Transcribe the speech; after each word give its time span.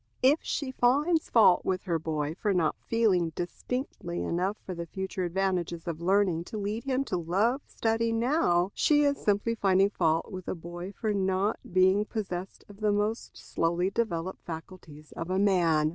If 0.23 0.39
she 0.41 0.71
finds 0.71 1.29
fault 1.29 1.63
with 1.63 1.83
her 1.83 1.99
boy 1.99 2.33
for 2.33 2.55
not 2.55 2.75
feeling 2.87 3.33
distinctly 3.35 4.23
enough 4.23 4.57
the 4.65 4.87
future 4.87 5.25
advantages 5.25 5.87
of 5.87 6.01
learning 6.01 6.45
to 6.45 6.57
lead 6.57 6.85
him 6.85 7.03
to 7.03 7.17
love 7.17 7.61
study 7.67 8.11
now, 8.11 8.71
she 8.73 9.03
is 9.03 9.19
simply 9.23 9.53
finding 9.53 9.91
fault 9.91 10.31
with 10.31 10.47
a 10.47 10.55
boy 10.55 10.91
for 10.91 11.13
not 11.13 11.59
being 11.71 12.05
possessed 12.05 12.65
of 12.67 12.79
the 12.79 12.91
most 12.91 13.37
slowly 13.37 13.91
developed 13.91 14.41
faculties 14.43 15.11
of 15.11 15.29
a 15.29 15.37
man. 15.37 15.89